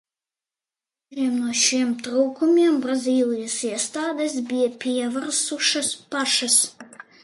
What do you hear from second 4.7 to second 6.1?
pievērsušās